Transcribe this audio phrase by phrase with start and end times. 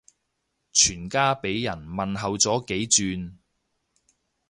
[0.73, 3.33] 全家俾人問候咗幾轉